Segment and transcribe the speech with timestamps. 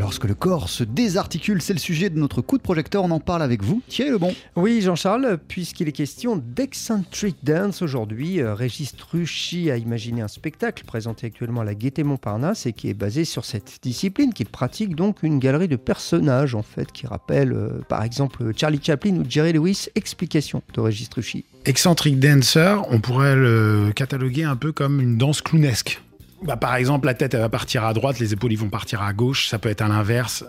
[0.00, 3.04] Lorsque le corps se désarticule, c'est le sujet de notre coup de projecteur.
[3.04, 4.34] On en parle avec vous, Thierry Lebon.
[4.56, 10.84] Oui, Jean-Charles, puisqu'il est question d'Eccentric Dance aujourd'hui, euh, Régis Truchy a imaginé un spectacle
[10.86, 14.96] présenté actuellement à la Gaîté Montparnasse et qui est basé sur cette discipline, qu'il pratique
[14.96, 19.24] donc une galerie de personnages en fait, qui rappelle euh, par exemple Charlie Chaplin ou
[19.28, 19.88] Jerry Lewis.
[19.96, 21.44] Explication de Régis Truchy.
[21.66, 26.00] Eccentric Dancer, on pourrait le cataloguer un peu comme une danse clownesque.
[26.42, 29.48] Bah, par exemple, la tête va partir à droite, les épaules vont partir à gauche,
[29.48, 30.44] ça peut être à l'inverse.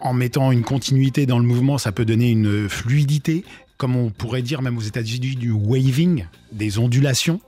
[0.00, 3.44] En mettant une continuité dans le mouvement, ça peut donner une fluidité,
[3.78, 7.40] comme on pourrait dire même aux États-Unis du waving, des ondulations,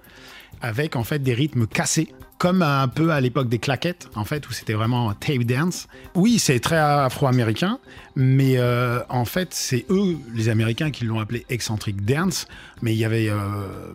[0.63, 2.09] avec en fait des rythmes cassés
[2.39, 5.89] comme un peu à l'époque des claquettes, en fait, où c'était vraiment tape dance.
[6.15, 7.79] Oui, c'est très afro-américain,
[8.15, 12.47] mais euh, en fait, c'est eux, les Américains, qui l'ont appelé eccentric dance.
[12.83, 13.37] Mais il y avait euh,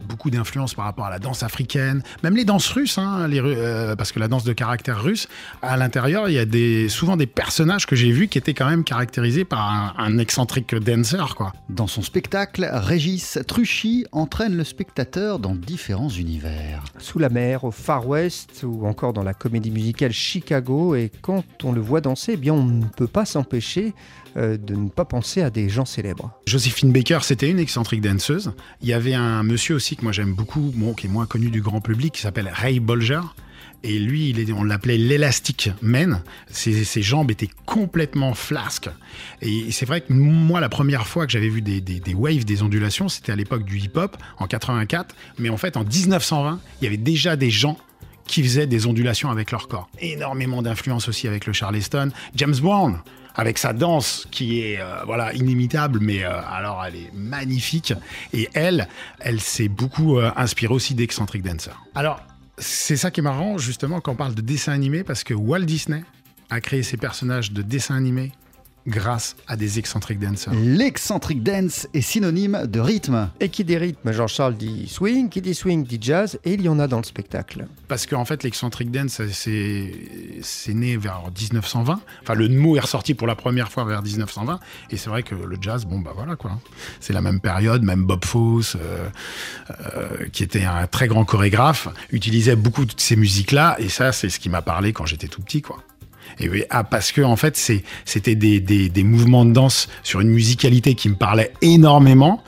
[0.07, 3.95] beaucoup d'influence par rapport à la danse africaine, même les danses russes, hein, les, euh,
[3.95, 5.27] parce que la danse de caractère russe,
[5.61, 8.69] à l'intérieur, il y a des, souvent des personnages que j'ai vus qui étaient quand
[8.69, 11.53] même caractérisés par un, un excentric dancer, quoi.
[11.69, 16.83] Dans son spectacle, Régis Truchy entraîne le spectateur dans différents univers.
[16.97, 18.30] Sous la mer, au Far West,
[18.63, 20.95] ou encore dans la comédie musicale Chicago.
[20.95, 23.93] Et quand on le voit danser, eh bien on ne peut pas s'empêcher
[24.37, 26.31] euh, de ne pas penser à des gens célèbres.
[26.45, 28.53] Josephine Baker, c'était une excentrique danseuse.
[28.81, 31.49] Il y avait un monsieur aussi que moi j'aime beaucoup, bon, qui est moins connu
[31.49, 33.21] du grand public, qui s'appelle Ray Bolger.
[33.83, 36.21] Et lui, on l'appelait l'élastique man.
[36.51, 38.89] Ses, ses, jambes étaient complètement flasques.
[39.41, 42.45] Et c'est vrai que moi, la première fois que j'avais vu des, des, des, waves,
[42.45, 45.15] des ondulations, c'était à l'époque du hip-hop, en 84.
[45.39, 47.77] Mais en fait, en 1920, il y avait déjà des gens
[48.31, 49.89] qui faisaient des ondulations avec leur corps.
[49.99, 52.11] Énormément d'influence aussi avec le Charleston.
[52.33, 52.99] James Brown,
[53.35, 57.93] avec sa danse qui est euh, voilà inimitable, mais euh, alors elle est magnifique.
[58.31, 58.87] Et elle,
[59.19, 61.77] elle s'est beaucoup euh, inspirée aussi d'Eccentric Dancer.
[61.93, 62.21] Alors
[62.57, 65.65] c'est ça qui est marrant justement quand on parle de dessin animé parce que Walt
[65.65, 66.03] Disney
[66.49, 68.31] a créé ses personnages de dessin animé
[68.87, 70.53] grâce à des excentric dancers.
[70.53, 73.29] L'excentric dance est synonyme de rythme.
[73.39, 76.69] Et qui dit rythme, Jean-Charles dit swing, qui dit swing dit jazz, et il y
[76.69, 77.67] en a dans le spectacle.
[77.87, 82.01] Parce qu'en fait, l'excentric dance, c'est né vers 1920.
[82.21, 84.59] Enfin, le mot est ressorti pour la première fois vers 1920.
[84.89, 86.59] Et c'est vrai que le jazz, bon, bah voilà quoi.
[86.99, 89.09] C'est la même période, même Bob Fosse, euh,
[89.95, 93.75] euh, qui était un très grand chorégraphe, utilisait beaucoup de ces musiques-là.
[93.79, 95.83] Et ça, c'est ce qui m'a parlé quand j'étais tout petit, quoi.
[96.39, 97.57] Et ah, parce que en fait,
[98.05, 102.43] c'était des, mouvements de danse sur une musicalité qui me parlait énormément.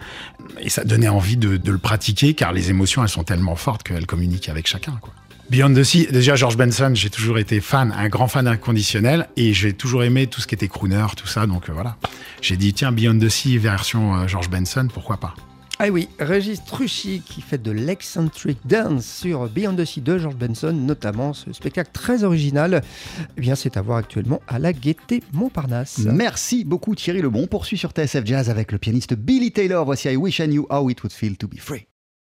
[0.62, 3.84] Et ça donnait envie de, de le pratiquer, car les émotions, elles sont tellement fortes
[3.84, 4.98] qu'elles communiquent avec chacun.
[5.02, 5.14] Quoi.
[5.50, 9.54] Beyond the Sea, déjà George Benson, j'ai toujours été fan, un grand fan inconditionnel, et
[9.54, 11.46] j'ai toujours aimé tout ce qui était crooner, tout ça.
[11.46, 11.98] Donc euh, voilà,
[12.42, 15.36] j'ai dit tiens Beyond the Sea version euh, George Benson, pourquoi pas.
[15.86, 20.38] Ah oui, Régis Truchy qui fait de l'excentric dance sur Beyond the Sea de George
[20.38, 22.82] Benson, notamment ce spectacle très original.
[23.36, 26.00] Eh bien, c'est à voir actuellement à la Gaîté Montparnasse.
[26.06, 27.42] Merci beaucoup Thierry Lebon.
[27.44, 29.84] On poursuit sur TSF Jazz avec le pianiste Billy Taylor.
[29.84, 31.86] Voici I Wish I Knew How It Would Feel to Be Free.